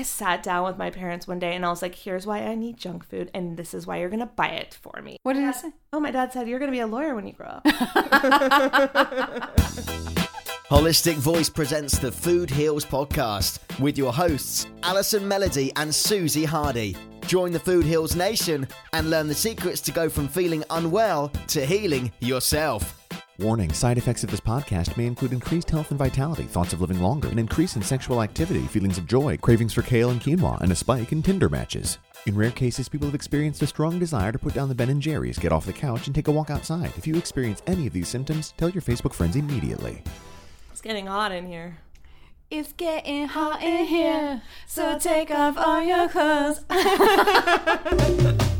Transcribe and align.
I 0.00 0.02
sat 0.02 0.42
down 0.42 0.64
with 0.64 0.78
my 0.78 0.88
parents 0.88 1.28
one 1.28 1.38
day 1.38 1.54
and 1.54 1.62
I 1.62 1.68
was 1.68 1.82
like, 1.82 1.94
here's 1.94 2.26
why 2.26 2.38
I 2.38 2.54
need 2.54 2.78
junk 2.78 3.04
food, 3.06 3.30
and 3.34 3.58
this 3.58 3.74
is 3.74 3.86
why 3.86 3.98
you're 3.98 4.08
going 4.08 4.20
to 4.20 4.26
buy 4.26 4.48
it 4.48 4.78
for 4.80 5.02
me. 5.02 5.18
What 5.24 5.34
did 5.34 5.44
he 5.44 5.52
say? 5.52 5.72
Oh, 5.92 6.00
my 6.00 6.10
dad 6.10 6.32
said, 6.32 6.48
you're 6.48 6.58
going 6.58 6.70
to 6.70 6.74
be 6.74 6.80
a 6.80 6.86
lawyer 6.86 7.14
when 7.14 7.26
you 7.26 7.34
grow 7.34 7.48
up. 7.48 7.62
Holistic 10.70 11.16
Voice 11.16 11.50
presents 11.50 11.98
the 11.98 12.10
Food 12.10 12.48
Heals 12.48 12.86
podcast 12.86 13.58
with 13.78 13.98
your 13.98 14.10
hosts, 14.10 14.68
Allison 14.84 15.28
Melody 15.28 15.70
and 15.76 15.94
Susie 15.94 16.46
Hardy. 16.46 16.96
Join 17.26 17.52
the 17.52 17.60
Food 17.60 17.84
Heals 17.84 18.16
Nation 18.16 18.66
and 18.94 19.10
learn 19.10 19.28
the 19.28 19.34
secrets 19.34 19.82
to 19.82 19.92
go 19.92 20.08
from 20.08 20.28
feeling 20.28 20.64
unwell 20.70 21.28
to 21.48 21.66
healing 21.66 22.10
yourself. 22.20 22.99
Warning 23.40 23.72
side 23.72 23.96
effects 23.96 24.22
of 24.22 24.30
this 24.30 24.40
podcast 24.40 24.98
may 24.98 25.06
include 25.06 25.32
increased 25.32 25.70
health 25.70 25.88
and 25.90 25.98
vitality, 25.98 26.42
thoughts 26.42 26.74
of 26.74 26.82
living 26.82 27.00
longer, 27.00 27.28
an 27.28 27.38
increase 27.38 27.74
in 27.74 27.80
sexual 27.80 28.20
activity, 28.22 28.60
feelings 28.66 28.98
of 28.98 29.06
joy, 29.06 29.38
cravings 29.38 29.72
for 29.72 29.80
kale 29.80 30.10
and 30.10 30.20
quinoa, 30.20 30.60
and 30.60 30.70
a 30.70 30.76
spike 30.76 31.10
in 31.10 31.22
Tinder 31.22 31.48
matches. 31.48 31.96
In 32.26 32.36
rare 32.36 32.50
cases, 32.50 32.86
people 32.86 33.06
have 33.06 33.14
experienced 33.14 33.62
a 33.62 33.66
strong 33.66 33.98
desire 33.98 34.30
to 34.30 34.38
put 34.38 34.52
down 34.52 34.68
the 34.68 34.74
Ben 34.74 34.90
and 34.90 35.00
Jerry's, 35.00 35.38
get 35.38 35.52
off 35.52 35.64
the 35.64 35.72
couch, 35.72 36.06
and 36.06 36.14
take 36.14 36.28
a 36.28 36.30
walk 36.30 36.50
outside. 36.50 36.92
If 36.98 37.06
you 37.06 37.16
experience 37.16 37.62
any 37.66 37.86
of 37.86 37.94
these 37.94 38.08
symptoms, 38.08 38.52
tell 38.58 38.68
your 38.68 38.82
Facebook 38.82 39.14
friends 39.14 39.36
immediately. 39.36 40.02
it's 40.70 40.82
getting 40.82 41.06
hot 41.06 41.32
in 41.32 41.46
here. 41.46 41.78
It's 42.50 42.74
getting 42.74 43.26
hot 43.26 43.62
in 43.62 43.86
here, 43.86 44.42
so 44.66 44.98
take 44.98 45.30
off 45.30 45.56
all 45.56 45.82
your 45.82 46.10
clothes. 46.10 46.62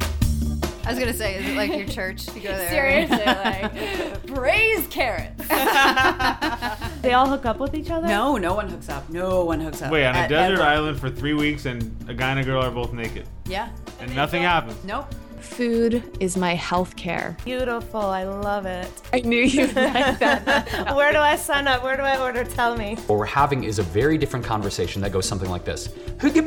I 0.91 0.93
was 0.95 0.99
gonna 0.99 1.13
say, 1.15 1.37
is 1.37 1.47
it 1.49 1.57
like 1.57 1.71
your 1.77 1.87
church? 1.87 2.27
You 2.35 2.41
go 2.43 2.49
there. 2.57 2.69
Seriously, 2.69 3.17
like 3.27 4.27
praise 4.27 4.87
carrots. 4.89 5.45
They 7.01 7.15
all 7.15 7.27
hook 7.29 7.47
up 7.47 7.59
with 7.59 7.75
each 7.75 7.89
other? 7.91 8.07
No, 8.07 8.37
no 8.37 8.55
one 8.55 8.69
hooks 8.69 8.91
up. 8.91 9.09
No 9.09 9.45
one 9.47 9.59
hooks 9.61 9.81
up. 9.81 9.91
Wait, 9.91 10.05
on 10.05 10.15
a 10.15 10.19
At- 10.19 10.29
desert 10.29 10.55
ever. 10.55 10.63
island 10.63 11.01
for 11.01 11.09
three 11.09 11.33
weeks, 11.33 11.65
and 11.65 11.81
a 12.11 12.15
guy 12.15 12.31
and 12.33 12.41
a 12.41 12.45
girl 12.45 12.63
are 12.63 12.71
both 12.71 12.93
naked, 12.93 13.27
Yeah. 13.47 13.71
and 14.01 14.15
nothing 14.15 14.43
happens. 14.43 14.83
Nope. 14.85 15.07
Food 15.41 16.03
is 16.21 16.37
my 16.37 16.55
health 16.55 16.97
care. 16.97 17.37
Beautiful. 17.45 18.01
I 18.01 18.25
love 18.25 18.67
it. 18.67 18.91
I 19.13 19.21
knew 19.21 19.43
you'd 19.43 19.75
like 19.75 20.19
that. 20.19 20.91
Where 20.97 21.13
do 21.13 21.19
I 21.19 21.37
sign 21.37 21.67
up? 21.67 21.83
Where 21.83 21.97
do 21.97 22.03
I 22.03 22.21
order? 22.21 22.45
Tell 22.45 22.77
me. 22.77 22.97
What 23.07 23.19
we're 23.19 23.25
having 23.27 23.65
is 23.65 23.79
a 23.79 23.83
very 23.83 24.19
different 24.19 24.45
conversation 24.45 25.01
that 25.03 25.13
goes 25.13 25.27
something 25.27 25.51
like 25.51 25.65
this. 25.65 25.89
And 26.23 26.35
the 26.35 26.43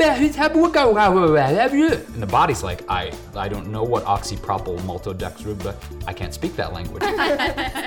body's 2.29 2.63
like, 2.63 2.89
I, 2.89 3.11
I 3.35 3.49
don't 3.49 3.67
know 3.67 3.83
what 3.83 4.05
oxypropyl 4.05 4.79
maltodextrin, 4.79 5.63
but 5.63 5.75
I 6.07 6.13
can't 6.13 6.33
speak 6.33 6.55
that 6.55 6.73
language. 6.73 7.03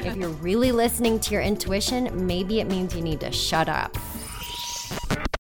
If 0.06 0.17
you're 0.17 0.29
really 0.29 0.70
listening 0.73 1.19
to 1.20 1.32
your 1.32 1.43
intuition, 1.43 2.26
maybe 2.26 2.61
it 2.61 2.69
means 2.69 2.94
you 2.94 3.03
need 3.03 3.20
to 3.20 3.32
shut 3.32 3.69
up. 3.69 3.97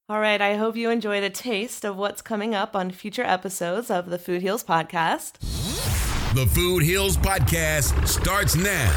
All 0.08 0.20
right. 0.20 0.40
I 0.40 0.56
hope 0.56 0.76
you 0.76 0.90
enjoyed 0.90 1.24
a 1.24 1.30
taste 1.30 1.84
of 1.84 1.96
what's 1.96 2.22
coming 2.22 2.54
up 2.54 2.76
on 2.76 2.92
future 2.92 3.24
episodes 3.24 3.90
of 3.90 4.08
the 4.08 4.18
Food 4.18 4.42
Heals 4.42 4.62
podcast. 4.62 5.32
The 6.36 6.46
Food 6.48 6.82
Heals 6.82 7.16
Podcast 7.16 8.06
starts 8.06 8.56
now. 8.56 8.94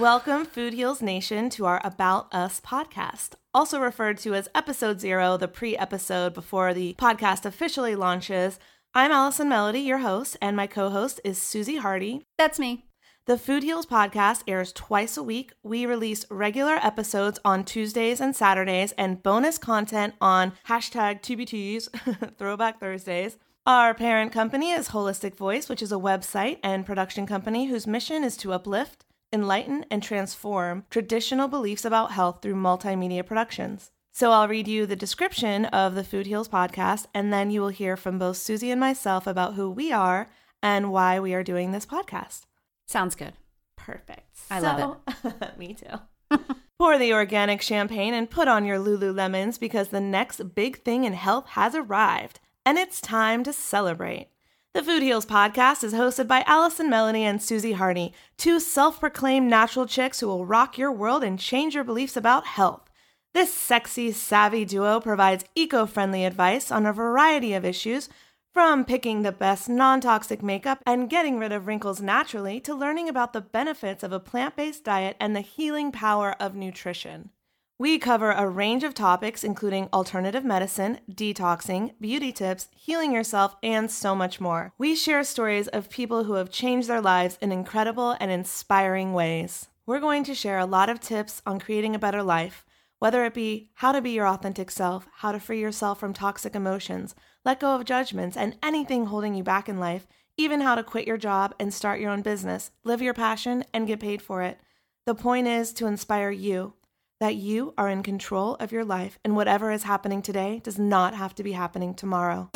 Welcome, 0.00 0.44
Food 0.46 0.74
Heals 0.74 1.02
Nation, 1.02 1.50
to 1.50 1.66
our 1.66 1.80
About 1.82 2.32
Us 2.32 2.60
podcast, 2.60 3.30
also 3.52 3.80
referred 3.80 4.18
to 4.18 4.36
as 4.36 4.48
Episode 4.54 5.00
Zero, 5.00 5.36
the 5.36 5.48
pre 5.48 5.76
episode 5.76 6.34
before 6.34 6.72
the 6.72 6.94
podcast 7.00 7.44
officially 7.44 7.96
launches. 7.96 8.60
I'm 8.94 9.10
Allison 9.10 9.48
Melody, 9.48 9.80
your 9.80 9.98
host, 9.98 10.36
and 10.40 10.56
my 10.56 10.68
co 10.68 10.88
host 10.90 11.20
is 11.24 11.36
Susie 11.36 11.78
Hardy. 11.78 12.22
That's 12.38 12.60
me. 12.60 12.84
The 13.24 13.36
Food 13.36 13.64
Heals 13.64 13.86
podcast 13.86 14.44
airs 14.46 14.72
twice 14.72 15.16
a 15.16 15.22
week. 15.24 15.52
We 15.64 15.84
release 15.84 16.24
regular 16.30 16.74
episodes 16.74 17.40
on 17.44 17.64
Tuesdays 17.64 18.20
and 18.20 18.36
Saturdays 18.36 18.92
and 18.92 19.20
bonus 19.20 19.58
content 19.58 20.14
on 20.20 20.52
hashtag 20.68 21.22
TBTs, 21.22 22.36
Throwback 22.38 22.78
Thursdays. 22.78 23.36
Our 23.66 23.94
parent 23.94 24.30
company 24.30 24.70
is 24.70 24.90
Holistic 24.90 25.34
Voice, 25.34 25.68
which 25.68 25.82
is 25.82 25.90
a 25.90 25.96
website 25.96 26.60
and 26.62 26.86
production 26.86 27.26
company 27.26 27.66
whose 27.66 27.84
mission 27.84 28.22
is 28.22 28.36
to 28.36 28.52
uplift, 28.52 29.04
enlighten, 29.32 29.84
and 29.90 30.00
transform 30.00 30.84
traditional 30.88 31.48
beliefs 31.48 31.84
about 31.84 32.12
health 32.12 32.38
through 32.40 32.54
multimedia 32.54 33.26
productions. 33.26 33.90
So 34.12 34.30
I'll 34.30 34.46
read 34.46 34.68
you 34.68 34.86
the 34.86 34.94
description 34.94 35.64
of 35.64 35.96
the 35.96 36.04
Food 36.04 36.26
Heals 36.26 36.48
podcast, 36.48 37.06
and 37.12 37.32
then 37.32 37.50
you 37.50 37.60
will 37.60 37.70
hear 37.70 37.96
from 37.96 38.20
both 38.20 38.36
Susie 38.36 38.70
and 38.70 38.78
myself 38.78 39.26
about 39.26 39.54
who 39.54 39.68
we 39.68 39.90
are 39.90 40.28
and 40.62 40.92
why 40.92 41.18
we 41.18 41.34
are 41.34 41.42
doing 41.42 41.72
this 41.72 41.84
podcast. 41.84 42.42
Sounds 42.86 43.16
good. 43.16 43.32
Perfect. 43.76 44.38
I 44.48 44.60
love 44.60 44.98
it. 45.24 45.58
me 45.58 45.74
too. 45.74 46.38
Pour 46.78 46.98
the 46.98 47.12
organic 47.12 47.62
champagne 47.62 48.14
and 48.14 48.30
put 48.30 48.46
on 48.46 48.64
your 48.64 48.78
Lululemons 48.78 49.58
because 49.58 49.88
the 49.88 50.00
next 50.00 50.54
big 50.54 50.84
thing 50.84 51.02
in 51.02 51.14
health 51.14 51.48
has 51.48 51.74
arrived, 51.74 52.38
and 52.66 52.78
it's 52.78 53.00
time 53.00 53.44
to 53.44 53.52
celebrate. 53.52 54.26
The 54.74 54.82
Food 54.82 55.00
Heals 55.00 55.24
podcast 55.24 55.84
is 55.84 55.94
hosted 55.94 56.26
by 56.26 56.42
Allison 56.48 56.90
Melody 56.90 57.22
and 57.22 57.40
Susie 57.40 57.74
Hardy, 57.74 58.12
two 58.36 58.58
self 58.58 58.98
proclaimed 58.98 59.48
natural 59.48 59.86
chicks 59.86 60.18
who 60.18 60.26
will 60.26 60.44
rock 60.44 60.76
your 60.76 60.90
world 60.90 61.22
and 61.22 61.38
change 61.38 61.76
your 61.76 61.84
beliefs 61.84 62.16
about 62.16 62.44
health. 62.44 62.90
This 63.32 63.54
sexy, 63.54 64.10
savvy 64.10 64.64
duo 64.64 64.98
provides 64.98 65.44
eco 65.54 65.86
friendly 65.86 66.24
advice 66.24 66.72
on 66.72 66.86
a 66.86 66.92
variety 66.92 67.54
of 67.54 67.64
issues 67.64 68.08
from 68.52 68.84
picking 68.84 69.22
the 69.22 69.32
best 69.32 69.68
non 69.68 70.00
toxic 70.00 70.42
makeup 70.42 70.80
and 70.84 71.08
getting 71.08 71.38
rid 71.38 71.52
of 71.52 71.68
wrinkles 71.68 72.02
naturally 72.02 72.58
to 72.60 72.74
learning 72.74 73.08
about 73.08 73.32
the 73.32 73.40
benefits 73.40 74.02
of 74.02 74.10
a 74.10 74.18
plant 74.18 74.56
based 74.56 74.82
diet 74.82 75.16
and 75.20 75.36
the 75.36 75.40
healing 75.40 75.92
power 75.92 76.34
of 76.40 76.56
nutrition. 76.56 77.30
We 77.78 77.98
cover 77.98 78.30
a 78.30 78.48
range 78.48 78.84
of 78.84 78.94
topics, 78.94 79.44
including 79.44 79.90
alternative 79.92 80.46
medicine, 80.46 81.00
detoxing, 81.10 81.92
beauty 82.00 82.32
tips, 82.32 82.68
healing 82.74 83.12
yourself, 83.12 83.54
and 83.62 83.90
so 83.90 84.14
much 84.14 84.40
more. 84.40 84.72
We 84.78 84.96
share 84.96 85.22
stories 85.22 85.68
of 85.68 85.90
people 85.90 86.24
who 86.24 86.34
have 86.34 86.48
changed 86.48 86.88
their 86.88 87.02
lives 87.02 87.36
in 87.42 87.52
incredible 87.52 88.16
and 88.18 88.30
inspiring 88.30 89.12
ways. 89.12 89.68
We're 89.84 90.00
going 90.00 90.24
to 90.24 90.34
share 90.34 90.58
a 90.58 90.64
lot 90.64 90.88
of 90.88 91.00
tips 91.00 91.42
on 91.44 91.60
creating 91.60 91.94
a 91.94 91.98
better 91.98 92.22
life, 92.22 92.64
whether 92.98 93.26
it 93.26 93.34
be 93.34 93.68
how 93.74 93.92
to 93.92 94.00
be 94.00 94.12
your 94.12 94.26
authentic 94.26 94.70
self, 94.70 95.06
how 95.16 95.32
to 95.32 95.38
free 95.38 95.60
yourself 95.60 96.00
from 96.00 96.14
toxic 96.14 96.54
emotions, 96.54 97.14
let 97.44 97.60
go 97.60 97.74
of 97.74 97.84
judgments 97.84 98.38
and 98.38 98.56
anything 98.62 99.04
holding 99.04 99.34
you 99.34 99.44
back 99.44 99.68
in 99.68 99.78
life, 99.78 100.06
even 100.38 100.62
how 100.62 100.76
to 100.76 100.82
quit 100.82 101.06
your 101.06 101.18
job 101.18 101.54
and 101.60 101.74
start 101.74 102.00
your 102.00 102.10
own 102.10 102.22
business, 102.22 102.70
live 102.84 103.02
your 103.02 103.12
passion, 103.12 103.64
and 103.74 103.86
get 103.86 104.00
paid 104.00 104.22
for 104.22 104.40
it. 104.40 104.60
The 105.04 105.14
point 105.14 105.46
is 105.46 105.74
to 105.74 105.86
inspire 105.86 106.30
you 106.30 106.72
that 107.20 107.34
you 107.36 107.72
are 107.78 107.88
in 107.88 108.02
control 108.02 108.56
of 108.56 108.72
your 108.72 108.84
life, 108.84 109.18
and 109.24 109.34
whatever 109.34 109.70
is 109.70 109.84
happening 109.84 110.20
today 110.20 110.60
does 110.62 110.78
not 110.78 111.14
have 111.14 111.34
to 111.34 111.42
be 111.42 111.52
happening 111.52 111.94
tomorrow. 111.94 112.50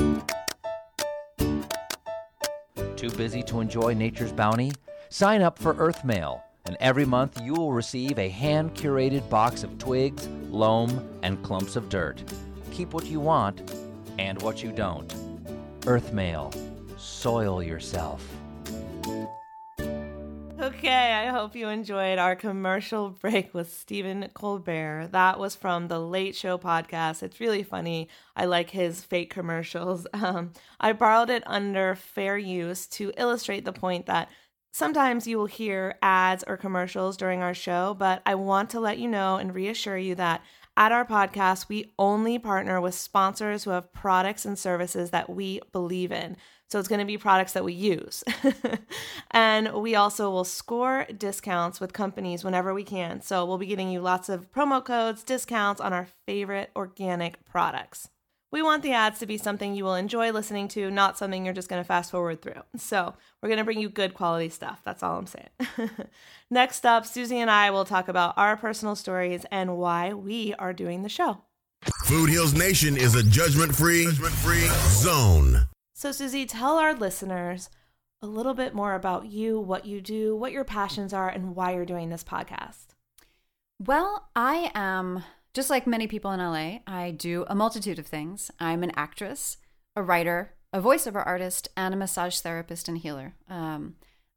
Too 2.96 3.10
busy 3.16 3.42
to 3.44 3.60
enjoy 3.60 3.94
nature's 3.94 4.32
bounty? 4.32 4.72
Sign 5.08 5.40
up 5.40 5.58
for 5.58 5.74
Earthmail, 5.74 6.42
and 6.66 6.76
every 6.80 7.06
month 7.06 7.40
you 7.42 7.54
will 7.54 7.72
receive 7.72 8.18
a 8.18 8.28
hand 8.28 8.74
curated 8.74 9.26
box 9.30 9.62
of 9.62 9.78
twigs, 9.78 10.28
loam, 10.50 11.08
and 11.22 11.42
clumps 11.42 11.76
of 11.76 11.88
dirt. 11.88 12.22
Keep 12.70 12.92
what 12.92 13.06
you 13.06 13.18
want 13.18 13.74
and 14.18 14.40
what 14.42 14.62
you 14.62 14.70
don't. 14.72 15.08
Earthmail, 15.80 16.54
soil 16.98 17.62
yourself. 17.62 18.22
Okay, 20.80 21.12
I 21.12 21.26
hope 21.26 21.54
you 21.54 21.68
enjoyed 21.68 22.18
our 22.18 22.34
commercial 22.34 23.10
break 23.10 23.52
with 23.52 23.70
Stephen 23.70 24.30
Colbert. 24.32 25.10
That 25.12 25.38
was 25.38 25.54
from 25.54 25.88
the 25.88 25.98
Late 25.98 26.34
Show 26.34 26.56
podcast. 26.56 27.22
It's 27.22 27.38
really 27.38 27.62
funny. 27.62 28.08
I 28.34 28.46
like 28.46 28.70
his 28.70 29.04
fake 29.04 29.28
commercials. 29.28 30.06
Um, 30.14 30.54
I 30.80 30.94
borrowed 30.94 31.28
it 31.28 31.42
under 31.44 31.94
fair 31.94 32.38
use 32.38 32.86
to 32.88 33.12
illustrate 33.18 33.66
the 33.66 33.74
point 33.74 34.06
that 34.06 34.30
sometimes 34.72 35.26
you 35.26 35.36
will 35.36 35.44
hear 35.44 35.98
ads 36.00 36.44
or 36.46 36.56
commercials 36.56 37.18
during 37.18 37.42
our 37.42 37.52
show, 37.52 37.94
but 37.98 38.22
I 38.24 38.34
want 38.36 38.70
to 38.70 38.80
let 38.80 38.98
you 38.98 39.08
know 39.08 39.36
and 39.36 39.54
reassure 39.54 39.98
you 39.98 40.14
that 40.14 40.40
at 40.78 40.92
our 40.92 41.04
podcast, 41.04 41.68
we 41.68 41.92
only 41.98 42.38
partner 42.38 42.80
with 42.80 42.94
sponsors 42.94 43.64
who 43.64 43.70
have 43.70 43.92
products 43.92 44.46
and 44.46 44.58
services 44.58 45.10
that 45.10 45.28
we 45.28 45.60
believe 45.72 46.10
in. 46.10 46.38
So 46.70 46.78
it's 46.78 46.88
going 46.88 47.00
to 47.00 47.04
be 47.04 47.18
products 47.18 47.52
that 47.54 47.64
we 47.64 47.72
use. 47.72 48.22
and 49.32 49.72
we 49.74 49.96
also 49.96 50.30
will 50.30 50.44
score 50.44 51.06
discounts 51.16 51.80
with 51.80 51.92
companies 51.92 52.44
whenever 52.44 52.72
we 52.72 52.84
can. 52.84 53.22
So 53.22 53.44
we'll 53.44 53.58
be 53.58 53.66
getting 53.66 53.90
you 53.90 54.00
lots 54.00 54.28
of 54.28 54.52
promo 54.52 54.84
codes, 54.84 55.24
discounts 55.24 55.80
on 55.80 55.92
our 55.92 56.06
favorite 56.26 56.70
organic 56.76 57.44
products. 57.44 58.08
We 58.52 58.62
want 58.62 58.82
the 58.82 58.92
ads 58.92 59.20
to 59.20 59.26
be 59.26 59.36
something 59.36 59.74
you 59.74 59.84
will 59.84 59.94
enjoy 59.94 60.32
listening 60.32 60.68
to, 60.68 60.90
not 60.90 61.16
something 61.16 61.44
you're 61.44 61.54
just 61.54 61.68
going 61.68 61.82
to 61.82 61.86
fast 61.86 62.10
forward 62.10 62.42
through. 62.42 62.62
So, 62.76 63.14
we're 63.40 63.48
going 63.48 63.58
to 63.58 63.64
bring 63.64 63.78
you 63.78 63.88
good 63.88 64.14
quality 64.14 64.48
stuff. 64.48 64.80
That's 64.84 65.04
all 65.04 65.18
I'm 65.18 65.26
saying. 65.26 65.50
Next 66.50 66.84
up, 66.84 67.06
Susie 67.06 67.38
and 67.38 67.50
I 67.50 67.70
will 67.70 67.84
talk 67.84 68.08
about 68.08 68.34
our 68.36 68.56
personal 68.56 68.96
stories 68.96 69.46
and 69.52 69.76
why 69.76 70.12
we 70.14 70.54
are 70.54 70.72
doing 70.72 71.02
the 71.02 71.08
show. 71.08 71.42
Food 72.06 72.28
Heals 72.28 72.54
Nation 72.54 72.96
is 72.96 73.14
a 73.14 73.22
judgment 73.22 73.74
free 73.74 74.06
zone. 74.88 75.69
So, 76.00 76.12
Susie, 76.12 76.46
tell 76.46 76.78
our 76.78 76.94
listeners 76.94 77.68
a 78.22 78.26
little 78.26 78.54
bit 78.54 78.72
more 78.74 78.94
about 78.94 79.26
you, 79.26 79.60
what 79.60 79.84
you 79.84 80.00
do, 80.00 80.34
what 80.34 80.50
your 80.50 80.64
passions 80.64 81.12
are, 81.12 81.28
and 81.28 81.54
why 81.54 81.74
you're 81.74 81.84
doing 81.84 82.08
this 82.08 82.24
podcast. 82.24 82.94
Well, 83.78 84.30
I 84.34 84.72
am 84.74 85.24
just 85.52 85.68
like 85.68 85.86
many 85.86 86.06
people 86.06 86.32
in 86.32 86.40
LA, 86.40 86.78
I 86.86 87.10
do 87.10 87.44
a 87.48 87.54
multitude 87.54 87.98
of 87.98 88.06
things. 88.06 88.50
I'm 88.58 88.82
an 88.82 88.92
actress, 88.96 89.58
a 89.94 90.02
writer, 90.02 90.54
a 90.72 90.80
voiceover 90.80 91.22
artist, 91.26 91.68
and 91.76 91.92
a 91.92 91.98
massage 91.98 92.38
therapist 92.38 92.88
and 92.88 92.96
healer. 92.96 93.34
Um, 93.50 93.96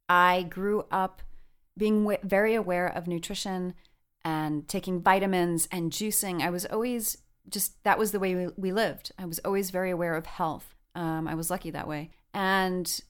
I 0.10 0.44
grew 0.44 0.83
up 0.92 1.21
being 1.77 2.01
w- 2.01 2.19
very 2.24 2.56
aware 2.56 2.88
of 2.88 3.07
nutrition 3.07 3.74
and 4.25 4.68
taking 4.68 5.01
vitamins 5.01 5.69
and 5.71 5.94
juicing. 5.94 6.42
I 6.42 6.50
was 6.50 6.65
always 6.65 7.19
just, 7.50 7.81
that 7.86 7.98
was 7.98 8.12
the 8.12 8.19
way 8.19 8.36
we, 8.36 8.48
we 8.57 8.74
lived. 8.74 9.13
I 9.18 9.24
was 9.24 9.39
always 9.45 9.69
very 9.69 9.92
aware 9.92 10.15
of 10.15 10.25
health. 10.25 10.74
Um, 10.95 11.27
I 11.27 11.35
was 11.35 11.49
lucky 11.49 11.71
that 11.71 11.87
way. 11.87 12.11
And 12.33 13.01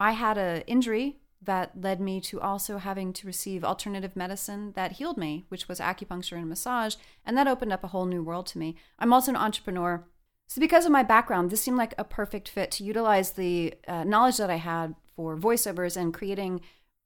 I 0.00 0.12
had 0.12 0.38
an 0.38 0.62
injury 0.62 1.18
that 1.42 1.80
led 1.80 2.00
me 2.00 2.20
to 2.20 2.40
also 2.40 2.78
having 2.78 3.12
to 3.12 3.26
receive 3.26 3.64
alternative 3.64 4.16
medicine 4.16 4.72
that 4.74 4.92
healed 4.92 5.18
me, 5.18 5.44
which 5.48 5.68
was 5.68 5.80
acupuncture 5.80 6.36
and 6.36 6.48
massage. 6.48 6.96
And 7.24 7.36
that 7.36 7.48
opened 7.48 7.72
up 7.72 7.84
a 7.84 7.88
whole 7.88 8.06
new 8.06 8.22
world 8.22 8.46
to 8.48 8.58
me. 8.58 8.76
I'm 8.98 9.12
also 9.12 9.30
an 9.30 9.36
entrepreneur. 9.36 10.04
So, 10.46 10.60
because 10.60 10.84
of 10.84 10.92
my 10.92 11.02
background, 11.02 11.50
this 11.50 11.62
seemed 11.62 11.78
like 11.78 11.94
a 11.96 12.04
perfect 12.04 12.48
fit 12.48 12.70
to 12.72 12.84
utilize 12.84 13.32
the 13.32 13.74
uh, 13.88 14.04
knowledge 14.04 14.36
that 14.36 14.50
I 14.50 14.56
had 14.56 14.94
for 15.16 15.36
voiceovers 15.36 15.96
and 15.96 16.12
creating 16.12 16.60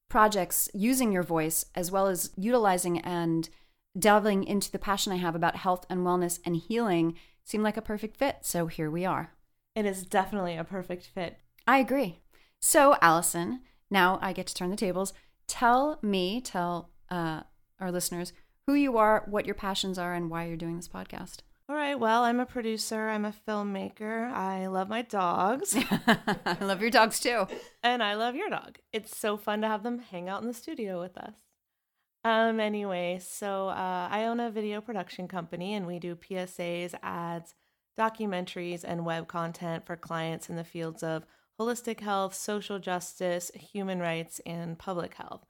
projects 0.08 0.68
using 0.74 1.12
your 1.12 1.22
voice, 1.22 1.64
as 1.74 1.92
well 1.92 2.08
as 2.08 2.30
utilizing 2.36 2.98
and 3.00 3.48
delving 3.98 4.44
into 4.44 4.70
the 4.70 4.78
passion 4.78 5.12
I 5.12 5.16
have 5.16 5.36
about 5.36 5.56
health 5.56 5.86
and 5.88 6.00
wellness 6.00 6.40
and 6.44 6.56
healing, 6.56 7.14
seemed 7.44 7.64
like 7.64 7.76
a 7.76 7.82
perfect 7.82 8.16
fit. 8.16 8.38
So, 8.42 8.66
here 8.66 8.90
we 8.90 9.04
are. 9.04 9.32
It 9.78 9.86
is 9.86 10.04
definitely 10.04 10.56
a 10.56 10.64
perfect 10.64 11.06
fit. 11.06 11.38
I 11.64 11.78
agree. 11.78 12.18
So, 12.58 12.96
Allison, 13.00 13.60
now 13.88 14.18
I 14.20 14.32
get 14.32 14.48
to 14.48 14.54
turn 14.54 14.70
the 14.70 14.76
tables. 14.76 15.12
Tell 15.46 16.00
me, 16.02 16.40
tell 16.40 16.90
uh, 17.12 17.42
our 17.78 17.92
listeners 17.92 18.32
who 18.66 18.74
you 18.74 18.96
are, 18.96 19.22
what 19.26 19.46
your 19.46 19.54
passions 19.54 19.96
are, 19.96 20.14
and 20.14 20.30
why 20.30 20.46
you're 20.46 20.56
doing 20.56 20.74
this 20.74 20.88
podcast. 20.88 21.42
All 21.68 21.76
right. 21.76 21.94
Well, 21.94 22.24
I'm 22.24 22.40
a 22.40 22.44
producer. 22.44 23.08
I'm 23.08 23.24
a 23.24 23.32
filmmaker. 23.46 24.32
I 24.32 24.66
love 24.66 24.88
my 24.88 25.02
dogs. 25.02 25.76
I 26.08 26.56
love 26.60 26.80
your 26.80 26.90
dogs 26.90 27.20
too. 27.20 27.46
And 27.84 28.02
I 28.02 28.14
love 28.14 28.34
your 28.34 28.50
dog. 28.50 28.78
It's 28.92 29.16
so 29.16 29.36
fun 29.36 29.60
to 29.60 29.68
have 29.68 29.84
them 29.84 30.00
hang 30.00 30.28
out 30.28 30.42
in 30.42 30.48
the 30.48 30.54
studio 30.54 31.00
with 31.00 31.16
us. 31.16 31.34
Um. 32.24 32.58
Anyway, 32.58 33.20
so 33.22 33.68
uh, 33.68 34.08
I 34.10 34.24
own 34.24 34.40
a 34.40 34.50
video 34.50 34.80
production 34.80 35.28
company, 35.28 35.74
and 35.74 35.86
we 35.86 36.00
do 36.00 36.16
PSAs, 36.16 36.94
ads, 37.00 37.54
documentaries, 37.98 38.84
and 38.84 39.04
web 39.04 39.28
content 39.28 39.84
for 39.84 39.96
clients 39.96 40.48
in 40.48 40.56
the 40.56 40.64
fields 40.64 41.02
of 41.02 41.26
holistic 41.60 42.00
health, 42.00 42.34
social 42.34 42.78
justice, 42.78 43.50
human 43.54 43.98
rights, 43.98 44.40
and 44.46 44.78
public 44.78 45.14
health. 45.14 45.44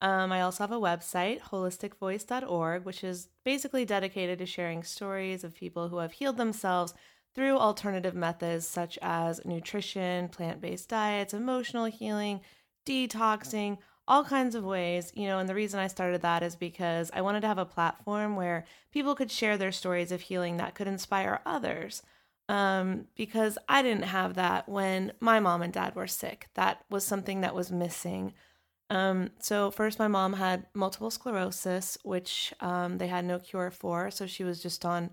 Um, 0.00 0.32
I 0.32 0.42
also 0.42 0.64
have 0.64 0.72
a 0.72 0.78
website, 0.78 1.40
holisticvoice.org, 1.40 2.84
which 2.84 3.02
is 3.02 3.28
basically 3.44 3.86
dedicated 3.86 4.38
to 4.38 4.46
sharing 4.46 4.82
stories 4.82 5.44
of 5.44 5.54
people 5.54 5.88
who 5.88 5.98
have 5.98 6.12
healed 6.12 6.36
themselves 6.36 6.92
through 7.34 7.56
alternative 7.56 8.14
methods 8.14 8.66
such 8.66 8.98
as 9.00 9.44
nutrition, 9.44 10.28
plant 10.28 10.60
based 10.60 10.90
diets, 10.90 11.32
emotional 11.32 11.86
healing, 11.86 12.40
detoxing, 12.86 13.78
all 14.06 14.24
kinds 14.24 14.54
of 14.54 14.64
ways. 14.64 15.12
You 15.14 15.26
know, 15.28 15.38
and 15.38 15.48
the 15.48 15.54
reason 15.54 15.80
I 15.80 15.86
started 15.86 16.22
that 16.22 16.42
is 16.42 16.56
because 16.56 17.10
I 17.14 17.22
wanted 17.22 17.40
to 17.40 17.48
have 17.48 17.58
a 17.58 17.64
platform 17.64 18.36
where 18.36 18.64
people 18.92 19.14
could 19.14 19.30
share 19.30 19.56
their 19.56 19.72
stories 19.72 20.12
of 20.12 20.22
healing 20.22 20.56
that 20.56 20.74
could 20.74 20.86
inspire 20.86 21.40
others 21.46 22.02
um, 22.48 23.06
because 23.16 23.56
I 23.68 23.82
didn't 23.82 24.04
have 24.04 24.34
that 24.34 24.68
when 24.68 25.12
my 25.20 25.40
mom 25.40 25.62
and 25.62 25.72
dad 25.72 25.94
were 25.94 26.06
sick. 26.06 26.48
That 26.54 26.84
was 26.90 27.04
something 27.04 27.40
that 27.40 27.54
was 27.54 27.72
missing. 27.72 28.34
Um, 28.90 29.30
so 29.38 29.70
first, 29.70 29.98
my 29.98 30.08
mom 30.08 30.34
had 30.34 30.66
multiple 30.74 31.10
sclerosis, 31.10 31.96
which 32.02 32.52
um, 32.60 32.98
they 32.98 33.06
had 33.06 33.24
no 33.24 33.38
cure 33.38 33.70
for. 33.70 34.10
So 34.10 34.26
she 34.26 34.44
was 34.44 34.62
just 34.62 34.84
on 34.84 35.10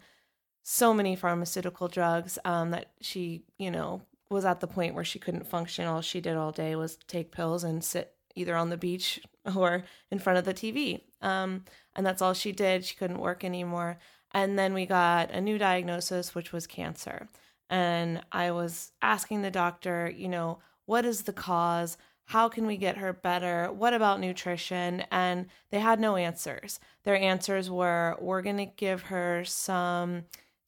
so 0.64 0.94
many 0.94 1.16
pharmaceutical 1.16 1.88
drugs 1.88 2.38
um, 2.44 2.72
that 2.72 2.92
she, 3.00 3.46
you 3.58 3.72
know, 3.72 4.02
was 4.30 4.46
at 4.46 4.60
the 4.60 4.68
point 4.68 4.94
where 4.94 5.04
she 5.04 5.20
couldn't 5.20 5.48
function. 5.48 5.86
All 5.86 6.02
she 6.02 6.22
did 6.22 6.36
all 6.36 6.52
day 6.52 6.76
was 6.76 6.98
take 7.08 7.32
pills 7.32 7.64
and 7.64 7.84
sit 7.84 8.14
either 8.36 8.56
on 8.56 8.70
the 8.70 8.78
beach 8.78 9.20
or 9.56 9.84
in 10.10 10.20
front 10.20 10.40
of 10.40 10.46
the 10.46 10.54
TV. 10.54 11.02
Um, 11.22 11.66
and 11.96 12.06
that's 12.06 12.22
all 12.22 12.34
she 12.34 12.52
did. 12.52 12.86
She 12.86 12.96
couldn't 12.96 13.20
work 13.20 13.44
anymore. 13.44 13.98
And 14.34 14.58
then 14.58 14.74
we 14.74 14.86
got 14.86 15.32
a 15.32 15.42
new 15.42 15.58
diagnosis, 15.58 16.34
which 16.34 16.54
was 16.54 16.68
cancer. 16.68 17.28
And 17.70 18.22
I 18.32 18.52
was 18.52 18.92
asking 19.02 19.42
the 19.42 19.52
doctor, 19.52 20.10
you 20.10 20.28
know, 20.28 20.60
what 20.86 21.06
is 21.06 21.24
the 21.24 21.34
cause? 21.34 21.98
How 22.26 22.48
can 22.48 22.66
we 22.66 22.78
get 22.78 22.98
her 22.98 23.14
better? 23.14 23.72
What 23.72 23.94
about 23.94 24.20
nutrition? 24.20 25.04
And 25.12 25.48
they 25.70 25.80
had 25.80 26.00
no 26.00 26.16
answers. 26.16 26.80
Their 27.04 27.18
answers 27.18 27.70
were 27.70 28.18
we're 28.20 28.42
going 28.42 28.58
to 28.58 28.66
give 28.66 29.04
her 29.04 29.44
some 29.46 30.24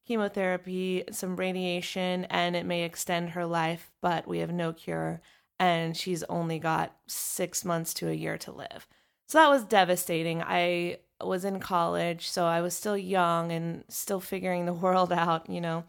chemotherapy, 0.06 1.04
some 1.10 1.36
radiation, 1.36 2.26
and 2.26 2.54
it 2.54 2.66
may 2.66 2.84
extend 2.84 3.30
her 3.30 3.46
life, 3.46 3.90
but 4.02 4.28
we 4.28 4.38
have 4.38 4.52
no 4.52 4.72
cure. 4.72 5.20
And 5.64 5.96
she's 5.96 6.22
only 6.24 6.58
got 6.58 6.94
six 7.06 7.64
months 7.64 7.94
to 7.94 8.08
a 8.08 8.12
year 8.12 8.36
to 8.38 8.52
live. 8.52 8.86
So 9.28 9.38
that 9.38 9.48
was 9.48 9.64
devastating. 9.64 10.42
I 10.42 10.98
was 11.20 11.44
in 11.44 11.58
college, 11.58 12.28
so 12.28 12.44
I 12.44 12.60
was 12.60 12.74
still 12.74 12.98
young 12.98 13.50
and 13.50 13.84
still 13.88 14.20
figuring 14.20 14.66
the 14.66 14.72
world 14.72 15.12
out, 15.12 15.48
you 15.48 15.60
know. 15.60 15.84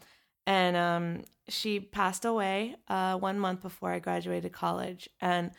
And 0.46 0.76
um, 0.76 1.24
she 1.48 1.80
passed 1.80 2.24
away 2.24 2.76
uh, 2.88 3.18
one 3.18 3.38
month 3.38 3.62
before 3.62 3.90
I 3.90 3.98
graduated 3.98 4.52
college. 4.52 5.08
And 5.20 5.50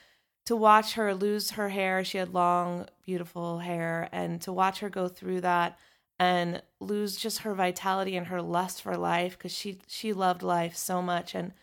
to 0.45 0.55
watch 0.55 0.93
her 0.93 1.13
lose 1.13 1.51
her 1.51 1.69
hair, 1.69 2.03
she 2.03 2.17
had 2.17 2.33
long, 2.33 2.87
beautiful 3.05 3.59
hair, 3.59 4.09
and 4.11 4.41
to 4.41 4.53
watch 4.53 4.79
her 4.79 4.89
go 4.89 5.07
through 5.07 5.41
that 5.41 5.77
and 6.19 6.61
lose 6.79 7.17
just 7.17 7.39
her 7.39 7.53
vitality 7.53 8.15
and 8.15 8.27
her 8.27 8.41
lust 8.41 8.81
for 8.81 8.97
life 8.97 9.37
because 9.37 9.51
she 9.51 9.79
she 9.87 10.13
loved 10.13 10.41
life 10.41 10.75
so 10.75 11.01
much 11.01 11.35
and 11.35 11.53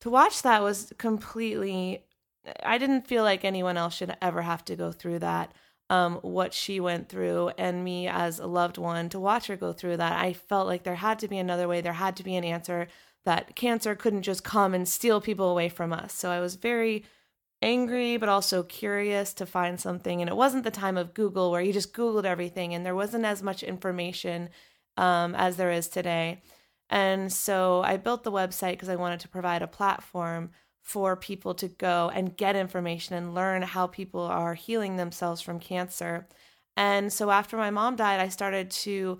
to 0.00 0.10
watch 0.10 0.42
that 0.42 0.62
was 0.62 0.92
completely 0.98 2.04
i 2.62 2.78
didn't 2.78 3.06
feel 3.06 3.22
like 3.22 3.44
anyone 3.44 3.76
else 3.76 3.94
should 3.94 4.16
ever 4.22 4.42
have 4.42 4.64
to 4.64 4.76
go 4.76 4.92
through 4.92 5.18
that 5.18 5.52
um, 5.90 6.16
what 6.16 6.52
she 6.52 6.80
went 6.80 7.08
through 7.08 7.50
and 7.56 7.82
me 7.82 8.08
as 8.08 8.38
a 8.38 8.46
loved 8.46 8.78
one 8.78 9.08
to 9.10 9.18
watch 9.18 9.46
her 9.46 9.56
go 9.56 9.72
through 9.72 9.96
that. 9.96 10.20
I 10.22 10.32
felt 10.32 10.66
like 10.66 10.82
there 10.82 10.96
had 10.96 11.18
to 11.20 11.28
be 11.28 11.38
another 11.38 11.66
way. 11.66 11.80
There 11.80 11.94
had 11.94 12.16
to 12.16 12.24
be 12.24 12.36
an 12.36 12.44
answer 12.44 12.88
that 13.24 13.56
cancer 13.56 13.94
couldn't 13.94 14.22
just 14.22 14.44
come 14.44 14.74
and 14.74 14.88
steal 14.88 15.20
people 15.20 15.50
away 15.50 15.68
from 15.68 15.92
us. 15.92 16.12
So 16.12 16.30
i 16.30 16.40
was 16.40 16.54
very 16.54 17.04
angry 17.60 18.16
but 18.16 18.28
also 18.28 18.62
curious 18.62 19.32
to 19.34 19.46
find 19.46 19.80
something. 19.80 20.20
And 20.20 20.28
it 20.28 20.36
wasn't 20.36 20.64
the 20.64 20.70
time 20.70 20.96
of 20.96 21.14
google 21.14 21.50
where 21.50 21.62
you 21.62 21.72
just 21.72 21.94
googled 21.94 22.24
everything 22.24 22.74
and 22.74 22.84
there 22.84 22.94
wasn't 22.94 23.24
as 23.24 23.42
much 23.42 23.62
information 23.62 24.50
um, 24.96 25.34
as 25.34 25.56
there 25.56 25.70
is 25.70 25.88
today 25.88 26.40
and 26.90 27.32
so 27.32 27.82
i 27.82 27.96
built 27.96 28.22
the 28.24 28.32
website 28.32 28.72
because 28.72 28.88
i 28.88 28.96
wanted 28.96 29.20
to 29.20 29.28
provide 29.28 29.62
a 29.62 29.66
platform 29.66 30.50
for 30.88 31.16
people 31.16 31.52
to 31.52 31.68
go 31.68 32.10
and 32.14 32.34
get 32.34 32.56
information 32.56 33.14
and 33.14 33.34
learn 33.34 33.60
how 33.60 33.86
people 33.86 34.22
are 34.22 34.54
healing 34.54 34.96
themselves 34.96 35.42
from 35.42 35.60
cancer. 35.60 36.26
And 36.78 37.12
so 37.12 37.30
after 37.30 37.58
my 37.58 37.68
mom 37.68 37.94
died 37.94 38.20
i 38.20 38.28
started 38.28 38.70
to 38.70 39.18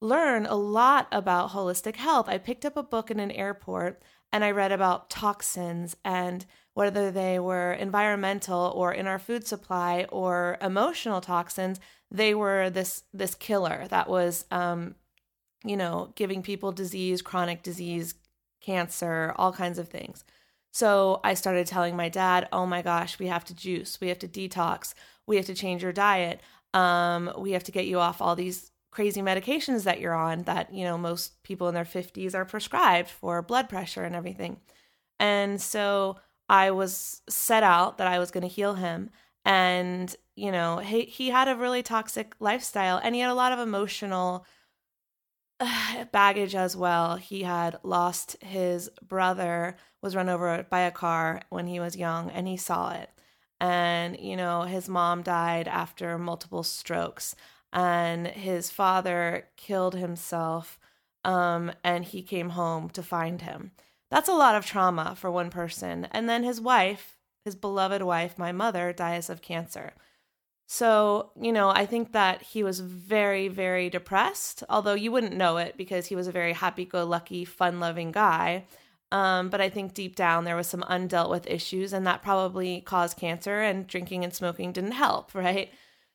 learn 0.00 0.46
a 0.46 0.54
lot 0.54 1.08
about 1.12 1.50
holistic 1.50 1.96
health. 1.96 2.26
I 2.26 2.38
picked 2.38 2.64
up 2.64 2.74
a 2.74 2.82
book 2.82 3.10
in 3.10 3.20
an 3.20 3.30
airport 3.32 4.02
and 4.32 4.42
i 4.42 4.50
read 4.50 4.72
about 4.72 5.10
toxins 5.10 5.94
and 6.06 6.46
whether 6.72 7.10
they 7.10 7.38
were 7.38 7.74
environmental 7.74 8.72
or 8.74 8.94
in 8.94 9.06
our 9.06 9.18
food 9.18 9.46
supply 9.46 10.06
or 10.10 10.56
emotional 10.62 11.20
toxins, 11.20 11.80
they 12.10 12.34
were 12.34 12.70
this 12.70 13.02
this 13.12 13.34
killer 13.34 13.86
that 13.90 14.08
was, 14.08 14.46
um, 14.50 14.94
you 15.64 15.76
know, 15.76 16.12
giving 16.14 16.42
people 16.42 16.72
disease, 16.72 17.22
chronic 17.22 17.62
disease, 17.62 18.14
cancer, 18.60 19.34
all 19.36 19.52
kinds 19.52 19.78
of 19.78 19.88
things. 19.88 20.24
So 20.72 21.20
I 21.24 21.34
started 21.34 21.66
telling 21.66 21.96
my 21.96 22.08
dad, 22.08 22.48
"Oh 22.52 22.66
my 22.66 22.82
gosh, 22.82 23.18
we 23.18 23.26
have 23.26 23.44
to 23.46 23.54
juice, 23.54 24.00
we 24.00 24.08
have 24.08 24.18
to 24.20 24.28
detox, 24.28 24.94
we 25.26 25.36
have 25.36 25.46
to 25.46 25.54
change 25.54 25.82
your 25.82 25.92
diet, 25.92 26.40
um, 26.74 27.32
we 27.38 27.52
have 27.52 27.64
to 27.64 27.72
get 27.72 27.86
you 27.86 27.98
off 27.98 28.20
all 28.20 28.36
these 28.36 28.70
crazy 28.90 29.22
medications 29.22 29.84
that 29.84 30.00
you're 30.00 30.14
on 30.14 30.42
that 30.44 30.72
you 30.74 30.84
know 30.84 30.98
most 30.98 31.42
people 31.44 31.68
in 31.68 31.74
their 31.74 31.84
50s 31.84 32.34
are 32.34 32.44
prescribed 32.44 33.08
for 33.08 33.42
blood 33.42 33.68
pressure 33.68 34.04
and 34.04 34.14
everything." 34.16 34.60
And 35.18 35.60
so 35.60 36.16
I 36.50 36.72
was 36.72 37.22
set 37.28 37.62
out 37.62 37.98
that 37.98 38.08
I 38.08 38.18
was 38.18 38.32
going 38.32 38.42
to 38.42 38.48
heal 38.48 38.74
him. 38.74 39.10
And, 39.44 40.14
you 40.34 40.50
know, 40.50 40.78
he, 40.78 41.02
he 41.02 41.30
had 41.30 41.46
a 41.46 41.54
really 41.54 41.82
toxic 41.82 42.34
lifestyle 42.40 43.00
and 43.02 43.14
he 43.14 43.20
had 43.20 43.30
a 43.30 43.34
lot 43.34 43.52
of 43.52 43.60
emotional 43.60 44.44
baggage 46.12 46.54
as 46.54 46.76
well. 46.76 47.16
He 47.16 47.42
had 47.42 47.78
lost 47.82 48.36
his 48.42 48.90
brother, 49.02 49.76
was 50.02 50.16
run 50.16 50.28
over 50.28 50.66
by 50.68 50.80
a 50.80 50.90
car 50.90 51.42
when 51.50 51.66
he 51.66 51.80
was 51.80 51.96
young, 51.96 52.30
and 52.30 52.48
he 52.48 52.56
saw 52.56 52.92
it. 52.92 53.10
And, 53.60 54.18
you 54.18 54.36
know, 54.36 54.62
his 54.62 54.88
mom 54.88 55.22
died 55.22 55.68
after 55.68 56.18
multiple 56.18 56.62
strokes, 56.62 57.34
and 57.72 58.26
his 58.26 58.70
father 58.70 59.48
killed 59.56 59.94
himself. 59.94 60.78
Um, 61.22 61.72
and 61.84 62.04
he 62.04 62.22
came 62.22 62.50
home 62.50 62.88
to 62.90 63.02
find 63.02 63.42
him. 63.42 63.72
That's 64.10 64.28
a 64.28 64.34
lot 64.34 64.54
of 64.54 64.64
trauma 64.64 65.14
for 65.16 65.30
one 65.30 65.50
person. 65.50 66.08
And 66.10 66.28
then 66.28 66.42
his 66.42 66.60
wife, 66.60 67.18
his 67.44 67.54
beloved 67.54 68.00
wife, 68.02 68.38
my 68.38 68.52
mother, 68.52 68.92
dies 68.94 69.28
of 69.28 69.42
cancer. 69.42 69.92
So, 70.72 71.32
you 71.34 71.50
know, 71.50 71.70
I 71.70 71.84
think 71.84 72.12
that 72.12 72.42
he 72.42 72.62
was 72.62 72.78
very, 72.78 73.48
very 73.48 73.90
depressed, 73.90 74.62
although 74.70 74.94
you 74.94 75.10
wouldn't 75.10 75.36
know 75.36 75.56
it 75.56 75.76
because 75.76 76.06
he 76.06 76.14
was 76.14 76.28
a 76.28 76.32
very 76.32 76.52
happy 76.52 76.84
go 76.84 77.04
lucky, 77.04 77.44
fun 77.44 77.80
loving 77.80 78.12
guy. 78.12 78.66
Um, 79.10 79.48
but 79.48 79.60
I 79.60 79.68
think 79.68 79.94
deep 79.94 80.14
down 80.14 80.44
there 80.44 80.54
was 80.54 80.68
some 80.68 80.82
undealt 80.82 81.28
with 81.28 81.48
issues, 81.48 81.92
and 81.92 82.06
that 82.06 82.22
probably 82.22 82.82
caused 82.82 83.16
cancer, 83.16 83.60
and 83.60 83.84
drinking 83.88 84.22
and 84.22 84.32
smoking 84.32 84.70
didn't 84.70 84.92
help, 84.92 85.34
right? 85.34 85.72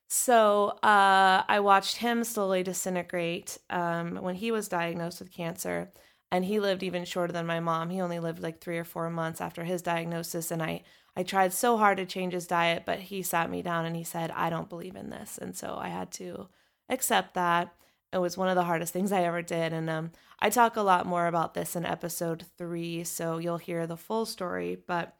So 0.07 0.69
uh, 0.81 1.43
I 1.49 1.59
watched 1.59 1.97
him 1.97 2.23
slowly 2.23 2.63
disintegrate 2.63 3.57
um, 3.69 4.21
when 4.21 4.35
he 4.35 4.53
was 4.53 4.69
diagnosed 4.69 5.19
with 5.19 5.33
cancer 5.33 5.91
and 6.31 6.45
he 6.45 6.59
lived 6.59 6.83
even 6.83 7.05
shorter 7.05 7.33
than 7.33 7.45
my 7.45 7.59
mom. 7.59 7.89
He 7.89 8.01
only 8.01 8.19
lived 8.19 8.41
like 8.41 8.59
3 8.59 8.77
or 8.77 8.83
4 8.83 9.09
months 9.09 9.41
after 9.41 9.63
his 9.63 9.81
diagnosis 9.81 10.51
and 10.51 10.61
I 10.63 10.83
I 11.17 11.23
tried 11.23 11.53
so 11.53 11.77
hard 11.77 11.97
to 11.97 12.05
change 12.05 12.33
his 12.33 12.45
diet, 12.47 12.83
but 12.85 12.99
he 12.99 13.21
sat 13.23 13.49
me 13.49 13.61
down 13.61 13.85
and 13.85 13.95
he 13.95 14.03
said, 14.03 14.31
"I 14.31 14.49
don't 14.49 14.69
believe 14.69 14.95
in 14.97 15.09
this." 15.09 15.37
And 15.37 15.55
so 15.55 15.77
I 15.79 15.87
had 15.89 16.11
to 16.13 16.49
accept 16.89 17.35
that. 17.35 17.73
It 18.11 18.17
was 18.19 18.37
one 18.37 18.49
of 18.49 18.55
the 18.55 18.63
hardest 18.65 18.91
things 18.93 19.11
I 19.11 19.23
ever 19.23 19.41
did 19.41 19.73
and 19.73 19.89
um 19.89 20.11
I 20.39 20.49
talk 20.49 20.75
a 20.75 20.81
lot 20.81 21.05
more 21.05 21.27
about 21.27 21.53
this 21.53 21.75
in 21.75 21.85
episode 21.85 22.45
3, 22.57 23.03
so 23.05 23.37
you'll 23.37 23.57
hear 23.57 23.87
the 23.87 23.97
full 23.97 24.25
story, 24.25 24.75
but 24.87 25.15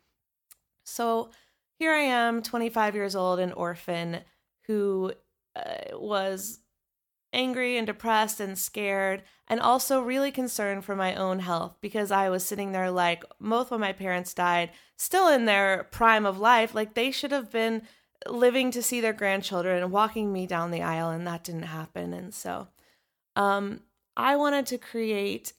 so 0.86 1.32
here 1.80 1.92
I 1.92 2.02
am, 2.02 2.42
25 2.42 2.96
years 2.96 3.16
old, 3.16 3.40
an 3.40 3.52
orphan 3.54 4.22
who 4.68 5.14
uh, 5.56 5.98
was 5.98 6.60
angry 7.36 7.78
and 7.78 7.86
depressed 7.86 8.40
and 8.40 8.58
scared, 8.58 9.22
and 9.48 9.60
also 9.60 10.02
really 10.02 10.32
concerned 10.32 10.84
for 10.84 10.96
my 10.96 11.14
own 11.14 11.40
health 11.40 11.78
because 11.82 12.10
I 12.10 12.30
was 12.30 12.44
sitting 12.44 12.72
there 12.72 12.90
like 12.90 13.24
both 13.40 13.70
when 13.70 13.82
my 13.82 13.94
parents 13.94 14.34
died, 14.34 14.72
still 14.98 15.28
in 15.28 15.46
their 15.46 15.84
prime 15.92 16.26
of 16.26 16.40
life, 16.40 16.74
like 16.74 16.96
they 16.96 17.12
should 17.12 17.32
have 17.32 17.52
been 17.52 17.84
living 18.28 18.72
to 18.72 18.82
see 18.82 19.02
their 19.02 19.14
grandchildren 19.14 19.84
and 19.84 19.92
walking 19.92 20.34
me 20.34 20.48
down 20.48 20.72
the 20.72 20.82
aisle, 20.82 21.12
and 21.12 21.28
that 21.28 21.44
didn't 21.44 21.64
happen. 21.64 22.14
And 22.14 22.34
so, 22.34 22.70
um, 23.36 23.82
I 24.18 24.36
wanted 24.38 24.66
to 24.68 24.78
create 24.78 25.54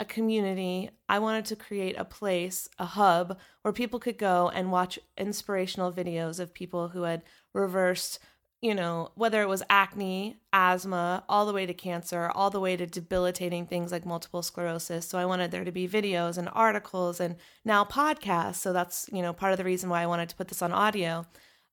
a 0.00 0.04
community. 0.04 0.90
I 1.08 1.18
wanted 1.18 1.44
to 1.46 1.56
create 1.56 1.96
a 1.98 2.04
place, 2.04 2.68
a 2.78 2.86
hub 2.86 3.38
where 3.62 3.72
people 3.72 4.00
could 4.00 4.18
go 4.18 4.50
and 4.52 4.72
watch 4.72 4.98
inspirational 5.16 5.92
videos 5.92 6.40
of 6.40 6.54
people 6.54 6.88
who 6.88 7.02
had 7.02 7.22
reversed 7.54 8.18
you 8.62 8.74
know, 8.74 9.10
whether 9.14 9.40
it 9.40 9.48
was 9.48 9.62
acne, 9.70 10.36
asthma, 10.52 11.24
all 11.28 11.46
the 11.46 11.52
way 11.52 11.64
to 11.64 11.72
cancer, 11.72 12.30
all 12.34 12.50
the 12.50 12.60
way 12.60 12.76
to 12.76 12.86
debilitating 12.86 13.66
things 13.66 13.90
like 13.90 14.04
multiple 14.04 14.42
sclerosis. 14.42 15.08
So 15.08 15.18
I 15.18 15.24
wanted 15.24 15.50
there 15.50 15.64
to 15.64 15.72
be 15.72 15.88
videos 15.88 16.36
and 16.36 16.48
articles 16.52 17.20
and 17.20 17.36
now 17.64 17.84
podcasts. 17.84 18.56
So 18.56 18.72
that's, 18.72 19.08
you 19.12 19.22
know, 19.22 19.32
part 19.32 19.52
of 19.52 19.58
the 19.58 19.64
reason 19.64 19.88
why 19.88 20.02
I 20.02 20.06
wanted 20.06 20.28
to 20.28 20.36
put 20.36 20.48
this 20.48 20.62
on 20.62 20.72
audio. 20.72 21.26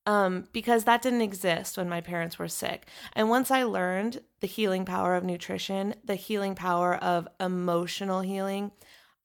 Um, 0.06 0.48
because 0.54 0.86
that 0.86 1.02
didn't 1.02 1.22
exist 1.22 1.76
when 1.76 1.90
my 1.90 2.00
parents 2.00 2.40
were 2.40 2.48
sick. 2.48 2.88
And 3.12 3.30
once 3.30 3.52
I 3.52 3.64
learned 3.64 4.22
the 4.40 4.48
healing 4.48 4.86
power 4.86 5.16
of 5.16 5.26
nutrition, 5.26 5.96
the 6.06 6.16
healing 6.16 6.56
power 6.56 6.96
of 6.96 7.28
emotional 7.42 8.22
healing, 8.22 8.72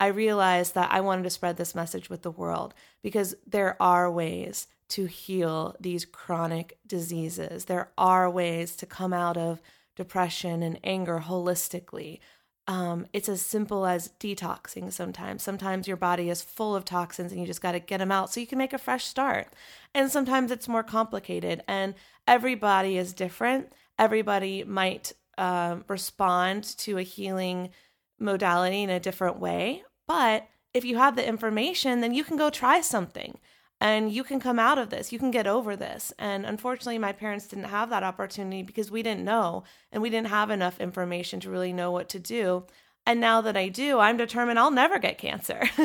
I 0.00 0.09
realized 0.09 0.75
that 0.75 0.90
I 0.90 1.00
wanted 1.00 1.23
to 1.23 1.31
spread 1.31 1.57
this 1.57 1.76
message 1.76 2.11
with 2.11 2.23
the 2.23 2.33
world 2.33 2.75
because 3.00 3.37
there 3.47 3.81
are 3.81 4.11
ways 4.11 4.66
to 4.94 5.06
heal 5.06 5.76
these 5.80 6.04
chronic 6.04 6.78
diseases. 6.87 7.64
There 7.64 7.90
are 7.96 8.30
ways 8.30 8.76
to 8.76 8.87
come 8.87 9.12
out 9.12 9.37
of 9.37 9.61
depression 9.96 10.62
and 10.62 10.78
anger 10.84 11.22
holistically. 11.26 12.20
um, 12.68 13.06
it's 13.12 13.28
as 13.28 13.42
simple 13.42 13.87
as 13.87 14.12
detoxing 14.20 14.92
sometimes. 14.92 15.42
Sometimes 15.42 15.88
your 15.88 15.96
body 15.96 16.30
is 16.30 16.42
full 16.42 16.76
of 16.76 16.84
toxins 16.84 17.32
and 17.32 17.40
you 17.40 17.46
just 17.46 17.61
got 17.61 17.72
to 17.72 17.80
get 17.80 17.99
them 17.99 18.12
out 18.12 18.32
so 18.32 18.40
you 18.40 18.46
can 18.46 18.58
make 18.58 18.72
a 18.72 18.78
fresh 18.78 19.04
start. 19.04 19.49
And 19.94 20.11
sometimes 20.11 20.50
it's 20.50 20.68
more 20.68 20.84
complicated, 20.84 21.62
and 21.66 21.94
everybody 22.26 22.96
is 22.96 23.12
different. 23.12 23.72
Everybody 23.99 24.62
might 24.64 25.12
um, 25.38 25.84
respond 25.88 26.64
to 26.78 26.99
a 26.99 27.02
healing 27.02 27.70
modality 28.20 28.82
in 28.82 28.90
a 28.90 29.00
different 29.00 29.40
way. 29.40 29.82
But 30.06 30.49
if 30.72 30.84
you 30.84 30.96
have 30.99 31.16
the 31.16 31.26
information, 31.26 32.00
then 32.00 32.14
you 32.14 32.22
can 32.22 32.37
go 32.37 32.49
try 32.49 32.80
something 32.80 33.38
and 33.82 34.12
you 34.12 34.22
can 34.22 34.38
come 34.38 34.60
out 34.60 34.78
of 34.78 34.90
this. 34.90 35.10
You 35.10 35.18
can 35.18 35.32
get 35.32 35.48
over 35.48 35.74
this. 35.74 36.12
And 36.16 36.46
unfortunately, 36.46 36.98
my 36.98 37.10
parents 37.10 37.48
didn't 37.48 37.64
have 37.64 37.90
that 37.90 38.04
opportunity 38.04 38.62
because 38.62 38.92
we 38.92 39.02
didn't 39.02 39.24
know 39.24 39.64
and 39.90 40.00
we 40.00 40.08
didn't 40.08 40.28
have 40.28 40.50
enough 40.50 40.80
information 40.80 41.40
to 41.40 41.50
really 41.50 41.72
know 41.72 41.90
what 41.90 42.08
to 42.10 42.20
do. 42.20 42.64
And 43.06 43.20
now 43.20 43.40
that 43.40 43.56
I 43.56 43.66
do, 43.66 43.98
I'm 43.98 44.16
determined 44.16 44.60
I'll 44.60 44.70
never 44.70 45.00
get 45.00 45.18
cancer. 45.18 45.64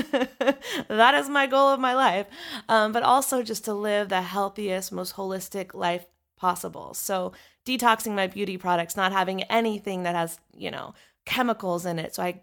that 0.87 1.15
is 1.15 1.27
my 1.27 1.47
goal 1.47 1.69
of 1.69 1.79
my 1.79 1.95
life. 1.95 2.27
Um, 2.69 2.91
but 2.91 3.01
also 3.01 3.41
just 3.41 3.65
to 3.65 3.73
live 3.73 4.09
the 4.09 4.21
healthiest, 4.21 4.91
most 4.91 5.15
holistic 5.15 5.73
life 5.73 6.05
possible. 6.37 6.93
So, 6.93 7.31
detoxing 7.65 8.13
my 8.13 8.27
beauty 8.27 8.59
products, 8.59 8.95
not 8.95 9.11
having 9.11 9.41
anything 9.43 10.03
that 10.03 10.13
has, 10.13 10.39
you 10.55 10.69
know, 10.69 10.93
chemicals 11.25 11.87
in 11.87 11.97
it. 11.97 12.13
So, 12.13 12.21
I 12.21 12.41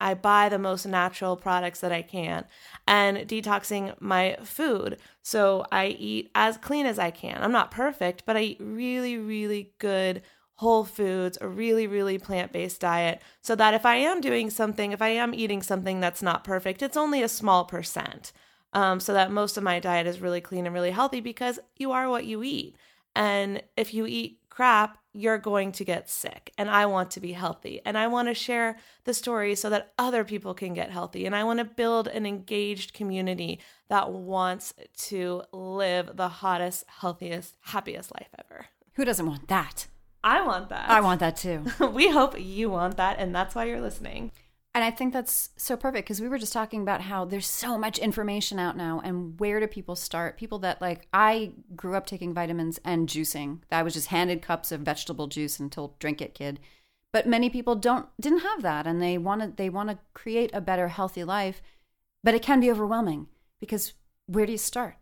I 0.00 0.14
buy 0.14 0.48
the 0.48 0.58
most 0.58 0.86
natural 0.86 1.36
products 1.36 1.80
that 1.80 1.92
I 1.92 2.02
can 2.02 2.44
and 2.86 3.18
detoxing 3.18 3.94
my 4.00 4.36
food. 4.42 4.98
So 5.22 5.64
I 5.72 5.86
eat 5.86 6.30
as 6.34 6.56
clean 6.56 6.86
as 6.86 6.98
I 6.98 7.10
can. 7.10 7.42
I'm 7.42 7.52
not 7.52 7.70
perfect, 7.70 8.24
but 8.26 8.36
I 8.36 8.40
eat 8.40 8.60
really, 8.60 9.16
really 9.16 9.72
good 9.78 10.22
whole 10.56 10.84
foods, 10.84 11.38
a 11.40 11.48
really, 11.48 11.86
really 11.86 12.18
plant 12.18 12.52
based 12.52 12.80
diet 12.80 13.22
so 13.42 13.54
that 13.54 13.74
if 13.74 13.84
I 13.84 13.96
am 13.96 14.20
doing 14.20 14.50
something, 14.50 14.92
if 14.92 15.02
I 15.02 15.08
am 15.08 15.34
eating 15.34 15.62
something 15.62 16.00
that's 16.00 16.22
not 16.22 16.44
perfect, 16.44 16.82
it's 16.82 16.96
only 16.96 17.22
a 17.22 17.28
small 17.28 17.64
percent. 17.64 18.32
Um, 18.72 19.00
so 19.00 19.14
that 19.14 19.30
most 19.30 19.56
of 19.56 19.62
my 19.62 19.80
diet 19.80 20.06
is 20.06 20.20
really 20.20 20.40
clean 20.40 20.66
and 20.66 20.74
really 20.74 20.90
healthy 20.90 21.20
because 21.20 21.58
you 21.76 21.92
are 21.92 22.10
what 22.10 22.26
you 22.26 22.42
eat. 22.42 22.76
And 23.14 23.62
if 23.76 23.94
you 23.94 24.04
eat 24.06 24.40
crap, 24.50 24.98
you're 25.16 25.38
going 25.38 25.72
to 25.72 25.84
get 25.84 26.10
sick. 26.10 26.52
And 26.58 26.68
I 26.70 26.86
want 26.86 27.10
to 27.12 27.20
be 27.20 27.32
healthy. 27.32 27.80
And 27.84 27.96
I 27.96 28.06
want 28.06 28.28
to 28.28 28.34
share 28.34 28.76
the 29.04 29.14
story 29.14 29.54
so 29.54 29.70
that 29.70 29.92
other 29.98 30.24
people 30.24 30.52
can 30.52 30.74
get 30.74 30.90
healthy. 30.90 31.24
And 31.24 31.34
I 31.34 31.42
want 31.42 31.58
to 31.58 31.64
build 31.64 32.06
an 32.08 32.26
engaged 32.26 32.92
community 32.92 33.60
that 33.88 34.12
wants 34.12 34.74
to 35.08 35.42
live 35.52 36.16
the 36.16 36.28
hottest, 36.28 36.84
healthiest, 37.00 37.56
happiest 37.62 38.12
life 38.14 38.28
ever. 38.38 38.66
Who 38.94 39.04
doesn't 39.04 39.26
want 39.26 39.48
that? 39.48 39.86
I 40.22 40.44
want 40.44 40.68
that. 40.68 40.90
I 40.90 41.00
want 41.00 41.20
that 41.20 41.36
too. 41.36 41.64
we 41.92 42.10
hope 42.10 42.38
you 42.38 42.68
want 42.68 42.98
that. 42.98 43.18
And 43.18 43.34
that's 43.34 43.54
why 43.54 43.64
you're 43.64 43.80
listening. 43.80 44.32
And 44.76 44.84
I 44.84 44.90
think 44.90 45.14
that's 45.14 45.48
so 45.56 45.74
perfect 45.74 46.06
because 46.06 46.20
we 46.20 46.28
were 46.28 46.36
just 46.36 46.52
talking 46.52 46.82
about 46.82 47.00
how 47.00 47.24
there's 47.24 47.46
so 47.46 47.78
much 47.78 47.98
information 47.98 48.58
out 48.58 48.76
now 48.76 49.00
and 49.02 49.40
where 49.40 49.58
do 49.58 49.66
people 49.66 49.96
start? 49.96 50.36
People 50.36 50.58
that 50.58 50.82
like 50.82 51.08
I 51.14 51.52
grew 51.74 51.94
up 51.94 52.04
taking 52.04 52.34
vitamins 52.34 52.78
and 52.84 53.08
juicing. 53.08 53.60
I 53.72 53.82
was 53.82 53.94
just 53.94 54.08
handed 54.08 54.42
cups 54.42 54.72
of 54.72 54.82
vegetable 54.82 55.28
juice 55.28 55.58
until 55.58 55.96
drink 55.98 56.20
it 56.20 56.34
kid. 56.34 56.60
But 57.10 57.26
many 57.26 57.48
people 57.48 57.74
don't 57.74 58.08
didn't 58.20 58.40
have 58.40 58.60
that 58.60 58.86
and 58.86 59.00
they 59.00 59.16
want 59.16 59.40
to 59.40 59.48
they 59.48 59.70
want 59.70 59.88
to 59.88 59.98
create 60.12 60.50
a 60.52 60.60
better 60.60 60.88
healthy 60.88 61.24
life, 61.24 61.62
but 62.22 62.34
it 62.34 62.42
can 62.42 62.60
be 62.60 62.70
overwhelming 62.70 63.28
because 63.58 63.94
where 64.26 64.44
do 64.44 64.52
you 64.52 64.58
start? 64.58 64.96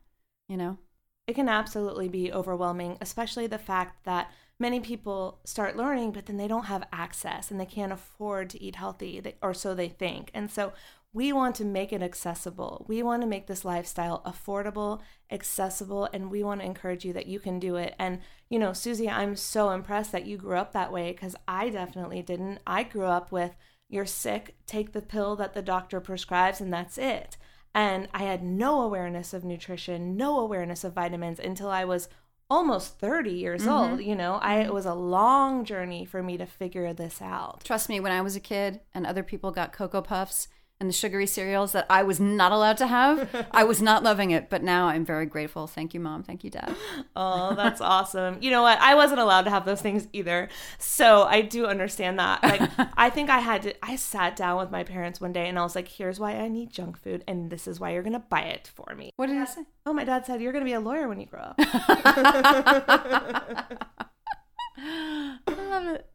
You 0.48 0.56
know? 0.56 0.78
It 1.26 1.34
can 1.34 1.48
absolutely 1.48 2.08
be 2.08 2.32
overwhelming, 2.32 2.98
especially 3.00 3.46
the 3.46 3.58
fact 3.58 4.04
that 4.04 4.30
many 4.58 4.80
people 4.80 5.40
start 5.44 5.76
learning, 5.76 6.12
but 6.12 6.26
then 6.26 6.36
they 6.36 6.48
don't 6.48 6.66
have 6.66 6.86
access 6.92 7.50
and 7.50 7.58
they 7.58 7.66
can't 7.66 7.92
afford 7.92 8.50
to 8.50 8.62
eat 8.62 8.76
healthy, 8.76 9.22
or 9.42 9.54
so 9.54 9.74
they 9.74 9.88
think. 9.88 10.30
And 10.34 10.50
so 10.50 10.72
we 11.14 11.32
want 11.32 11.54
to 11.56 11.64
make 11.64 11.92
it 11.92 12.02
accessible. 12.02 12.84
We 12.88 13.02
want 13.02 13.22
to 13.22 13.28
make 13.28 13.46
this 13.46 13.64
lifestyle 13.64 14.20
affordable, 14.26 15.00
accessible, 15.30 16.08
and 16.12 16.30
we 16.30 16.42
want 16.42 16.60
to 16.60 16.66
encourage 16.66 17.04
you 17.04 17.12
that 17.14 17.26
you 17.26 17.38
can 17.38 17.58
do 17.58 17.76
it. 17.76 17.94
And, 17.98 18.20
you 18.50 18.58
know, 18.58 18.72
Susie, 18.72 19.08
I'm 19.08 19.36
so 19.36 19.70
impressed 19.70 20.12
that 20.12 20.26
you 20.26 20.36
grew 20.36 20.56
up 20.56 20.72
that 20.72 20.92
way 20.92 21.12
because 21.12 21.36
I 21.46 21.68
definitely 21.70 22.20
didn't. 22.20 22.58
I 22.66 22.82
grew 22.82 23.06
up 23.06 23.30
with 23.30 23.54
you're 23.88 24.06
sick, 24.06 24.56
take 24.66 24.92
the 24.92 25.02
pill 25.02 25.36
that 25.36 25.54
the 25.54 25.62
doctor 25.62 26.00
prescribes, 26.00 26.60
and 26.60 26.72
that's 26.72 26.98
it. 26.98 27.36
And 27.74 28.08
I 28.14 28.22
had 28.22 28.42
no 28.42 28.82
awareness 28.82 29.34
of 29.34 29.44
nutrition, 29.44 30.16
no 30.16 30.38
awareness 30.38 30.84
of 30.84 30.92
vitamins 30.92 31.40
until 31.40 31.70
I 31.70 31.84
was 31.84 32.08
almost 32.50 32.98
30 32.98 33.30
years 33.30 33.62
mm-hmm. 33.62 33.70
old 33.70 34.02
you 34.02 34.14
know 34.14 34.34
i 34.34 34.56
it 34.56 34.64
mm-hmm. 34.64 34.74
was 34.74 34.84
a 34.84 34.94
long 34.94 35.64
journey 35.64 36.04
for 36.04 36.22
me 36.22 36.36
to 36.36 36.44
figure 36.44 36.92
this 36.92 37.22
out 37.22 37.64
trust 37.64 37.88
me 37.88 37.98
when 37.98 38.12
i 38.12 38.20
was 38.20 38.36
a 38.36 38.40
kid 38.40 38.80
and 38.92 39.06
other 39.06 39.22
people 39.22 39.50
got 39.50 39.72
cocoa 39.72 40.02
puffs 40.02 40.48
and 40.80 40.88
the 40.88 40.92
sugary 40.92 41.26
cereals 41.26 41.72
that 41.72 41.86
I 41.88 42.02
was 42.02 42.18
not 42.20 42.52
allowed 42.52 42.76
to 42.78 42.86
have. 42.86 43.46
I 43.52 43.64
was 43.64 43.80
not 43.80 44.02
loving 44.02 44.32
it, 44.32 44.50
but 44.50 44.62
now 44.62 44.88
I'm 44.88 45.04
very 45.04 45.24
grateful. 45.24 45.66
Thank 45.66 45.94
you, 45.94 46.00
mom. 46.00 46.22
Thank 46.22 46.44
you, 46.44 46.50
dad. 46.50 46.74
Oh, 47.16 47.54
that's 47.54 47.80
awesome. 47.80 48.38
You 48.40 48.50
know 48.50 48.62
what? 48.62 48.80
I 48.80 48.96
wasn't 48.96 49.20
allowed 49.20 49.42
to 49.42 49.50
have 49.50 49.64
those 49.64 49.80
things 49.80 50.08
either. 50.12 50.48
So 50.78 51.22
I 51.22 51.42
do 51.42 51.66
understand 51.66 52.18
that. 52.18 52.42
Like, 52.42 52.70
I 52.96 53.08
think 53.08 53.30
I 53.30 53.38
had 53.38 53.62
to, 53.62 53.84
I 53.84 53.94
sat 53.96 54.34
down 54.34 54.58
with 54.58 54.70
my 54.70 54.82
parents 54.82 55.20
one 55.20 55.32
day 55.32 55.48
and 55.48 55.56
I 55.58 55.62
was 55.62 55.76
like, 55.76 55.86
here's 55.86 56.18
why 56.18 56.32
I 56.32 56.48
need 56.48 56.70
junk 56.70 56.98
food, 56.98 57.22
and 57.28 57.50
this 57.50 57.68
is 57.68 57.78
why 57.78 57.92
you're 57.92 58.02
going 58.02 58.14
to 58.14 58.18
buy 58.18 58.42
it 58.42 58.70
for 58.74 58.94
me. 58.96 59.10
What 59.16 59.26
did 59.28 59.38
he 59.38 59.46
say? 59.46 59.64
Oh, 59.86 59.92
my 59.92 60.04
dad 60.04 60.26
said, 60.26 60.40
you're 60.42 60.52
going 60.52 60.64
to 60.64 60.68
be 60.68 60.74
a 60.74 60.80
lawyer 60.80 61.08
when 61.08 61.20
you 61.20 61.26
grow 61.26 61.40
up. 61.40 61.54
I 64.76 65.38
love 65.46 65.86
it. 65.88 66.06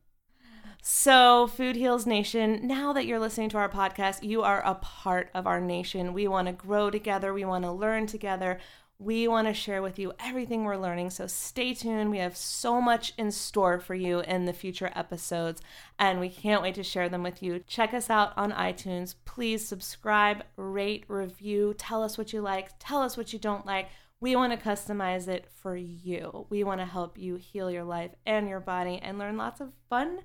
So, 0.92 1.46
Food 1.46 1.76
Heals 1.76 2.08
Nation, 2.08 2.66
now 2.66 2.94
that 2.94 3.06
you're 3.06 3.20
listening 3.20 3.50
to 3.50 3.60
our 3.60 3.70
podcast, 3.70 4.24
you 4.24 4.42
are 4.42 4.66
a 4.66 4.74
part 4.74 5.30
of 5.36 5.46
our 5.46 5.62
nation. 5.62 6.16
We 6.16 6.28
want 6.28 6.48
to 6.48 6.52
grow 6.52 6.90
together, 6.90 7.32
we 7.32 7.46
want 7.46 7.64
to 7.64 7.72
learn 7.72 8.08
together. 8.08 8.60
We 8.98 9.28
want 9.28 9.48
to 9.48 9.54
share 9.54 9.84
with 9.84 10.00
you 10.00 10.14
everything 10.20 10.64
we're 10.64 10.78
learning. 10.78 11.12
So 11.12 11.28
stay 11.28 11.76
tuned. 11.76 12.10
We 12.10 12.18
have 12.18 12.36
so 12.36 12.82
much 12.82 13.14
in 13.20 13.30
store 13.30 13.80
for 13.80 13.94
you 13.94 14.22
in 14.22 14.46
the 14.46 14.52
future 14.52 14.92
episodes, 14.96 15.62
and 16.00 16.20
we 16.20 16.28
can't 16.28 16.64
wait 16.64 16.74
to 16.74 16.84
share 16.84 17.08
them 17.08 17.22
with 17.22 17.44
you. 17.44 17.64
Check 17.68 17.94
us 17.94 18.10
out 18.10 18.36
on 18.36 18.52
iTunes. 18.52 19.14
Please 19.26 19.64
subscribe, 19.64 20.44
rate, 20.58 21.06
review, 21.08 21.76
tell 21.78 22.02
us 22.02 22.18
what 22.18 22.34
you 22.34 22.42
like, 22.42 22.72
tell 22.80 23.04
us 23.04 23.16
what 23.16 23.32
you 23.32 23.38
don't 23.38 23.66
like. 23.66 23.90
We 24.20 24.36
want 24.36 24.60
to 24.60 24.68
customize 24.68 25.28
it 25.28 25.46
for 25.62 25.76
you. 25.78 26.48
We 26.50 26.64
want 26.64 26.82
to 26.82 26.86
help 26.88 27.16
you 27.16 27.36
heal 27.36 27.70
your 27.70 27.84
life 27.84 28.12
and 28.26 28.50
your 28.50 28.60
body 28.60 29.00
and 29.04 29.20
learn 29.20 29.38
lots 29.38 29.62
of 29.62 29.72
fun 29.88 30.22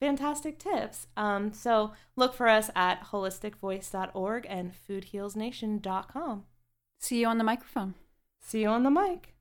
fantastic 0.00 0.58
tips. 0.58 1.06
Um, 1.16 1.52
so 1.52 1.92
look 2.16 2.34
for 2.34 2.48
us 2.48 2.70
at 2.74 3.04
holisticvoice.org 3.12 4.46
and 4.48 4.72
foodhealsnation.com. 4.88 6.44
See 6.98 7.20
you 7.20 7.26
on 7.26 7.38
the 7.38 7.44
microphone. 7.44 7.94
See 8.42 8.62
you 8.62 8.68
on 8.68 8.82
the 8.82 8.90
mic. 8.90 9.34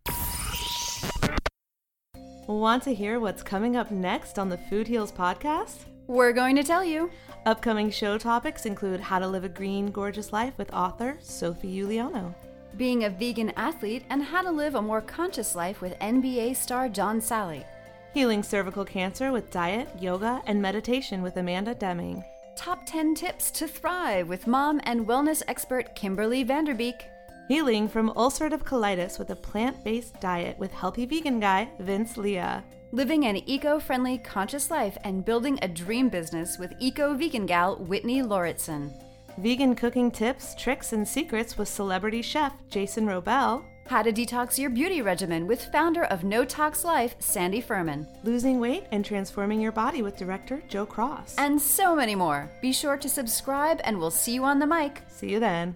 Want 2.48 2.84
to 2.84 2.94
hear 2.94 3.20
what's 3.20 3.44
coming 3.44 3.76
up 3.76 3.92
next 3.92 4.40
on 4.40 4.50
the 4.50 4.58
Food 4.58 4.88
Heals 4.88 5.12
podcast? 5.12 5.86
We're 6.08 6.34
going 6.34 6.56
to 6.56 6.64
tell 6.64 6.84
you. 6.84 7.12
Upcoming 7.46 7.92
show 7.92 8.18
topics 8.18 8.66
include 8.66 9.00
how 9.00 9.20
to 9.20 9.28
live 9.28 9.44
a 9.44 9.50
green, 9.50 9.92
gorgeous 9.92 10.34
life 10.34 10.58
with 10.58 10.74
author 10.74 11.18
Sophie 11.22 11.78
Uliano, 11.78 12.34
being 12.76 13.04
a 13.04 13.10
vegan 13.10 13.52
athlete, 13.56 14.04
and 14.10 14.24
how 14.24 14.42
to 14.42 14.52
live 14.52 14.74
a 14.76 14.82
more 14.82 15.02
conscious 15.02 15.56
life 15.56 15.80
with 15.82 15.98
NBA 16.00 16.56
star 16.56 16.90
John 16.90 17.20
Salley. 17.22 17.64
Healing 18.12 18.42
cervical 18.42 18.86
cancer 18.86 19.32
with 19.32 19.52
diet, 19.52 19.88
yoga, 20.00 20.42
and 20.48 20.60
meditation 20.60 21.22
with 21.22 21.38
Amanda 21.38 21.76
Deming. 21.76 22.24
Top 22.56 22.84
10 22.88 23.14
tips 23.14 23.52
to 23.52 23.68
thrive 23.68 24.28
with 24.28 24.48
mom 24.48 24.82
and 24.86 25.06
wellness 25.06 25.44
expert 25.48 25.94
Kimberly 25.96 26.42
Van 26.42 26.66
Der 26.66 26.74
Beek. 26.74 27.06
Healing 27.48 27.88
from 27.88 28.10
ulcerative 28.14 28.64
colitis 28.64 29.20
with 29.20 29.30
a 29.30 29.36
plant 29.36 29.84
based 29.84 30.20
diet 30.20 30.58
with 30.58 30.72
healthy 30.72 31.06
vegan 31.06 31.40
guy 31.40 31.70
Vince 31.80 32.18
Leah. 32.18 32.64
Living 32.92 33.26
an 33.26 33.38
eco 33.48 33.80
friendly, 33.80 34.18
conscious 34.18 34.72
life 34.72 34.98
and 35.04 35.24
building 35.24 35.60
a 35.62 35.68
dream 35.68 36.10
business 36.10 36.58
with 36.58 36.74
eco 36.80 37.14
vegan 37.14 37.46
gal 37.46 37.76
Whitney 37.76 38.24
Lauritsen. 38.24 38.92
Vegan 39.38 39.76
cooking 39.76 40.10
tips, 40.10 40.56
tricks, 40.56 40.94
and 40.94 41.08
secrets 41.08 41.60
with 41.60 41.68
celebrity 41.68 42.24
chef 42.24 42.54
Jason 42.70 43.06
Wrobel. 43.06 43.64
How 43.90 44.04
to 44.04 44.14
detox 44.14 44.60
your 44.60 44.70
beauty 44.70 45.02
regimen 45.02 45.48
with 45.48 45.72
founder 45.72 46.04
of 46.04 46.24
No 46.24 46.46
Tox 46.46 46.84
Life, 46.84 47.16
Sandy 47.18 47.60
Furman. 47.60 48.06
Losing 48.24 48.60
weight 48.60 48.84
and 48.92 49.04
transforming 49.04 49.60
your 49.60 49.72
body 49.72 50.04
with 50.04 50.16
director 50.16 50.62
Joe 50.68 50.86
Cross. 50.86 51.34
And 51.40 51.60
so 51.60 51.96
many 51.96 52.14
more. 52.14 52.52
Be 52.62 52.72
sure 52.72 52.98
to 52.98 53.10
subscribe 53.10 53.82
and 53.84 53.98
we'll 53.98 54.12
see 54.12 54.36
you 54.36 54.44
on 54.44 54.60
the 54.60 54.68
mic. 54.68 55.02
See 55.08 55.32
you 55.32 55.40
then. 55.40 55.76